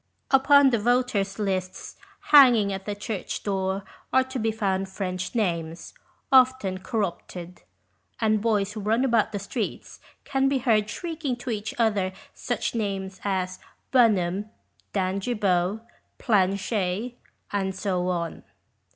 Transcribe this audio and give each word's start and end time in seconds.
Upon 0.31 0.71
the 0.71 0.79
voters' 0.79 1.37
lists 1.37 1.95
hanging 2.31 2.73
at 2.73 2.85
the 2.87 2.95
church 2.95 3.43
door 3.43 3.83
are 4.11 4.23
to 4.23 4.39
be 4.39 4.51
found 4.51 4.89
French 4.89 5.35
names, 5.35 5.93
often 6.31 6.79
corrupted; 6.79 7.61
and 8.19 8.41
boys 8.41 8.73
who 8.73 8.79
run 8.79 9.05
about 9.05 9.31
the 9.31 9.37
streets 9.37 9.99
can 10.23 10.49
be 10.49 10.57
heard 10.57 10.89
shrieking 10.89 11.35
to 11.35 11.51
each 11.51 11.75
other 11.77 12.13
such 12.33 12.73
names 12.73 13.21
as 13.23 13.59
Bunnum, 13.91 14.49
Dangibow, 14.91 15.81
Planchey, 16.17 17.17
and 17.51 17.75
so 17.75 18.07
on. 18.09 18.41